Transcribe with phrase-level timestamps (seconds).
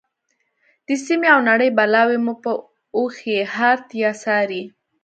[0.87, 2.51] د سیمې او نړۍ بلاوې مو په
[2.97, 4.61] اوښیártیا څاري.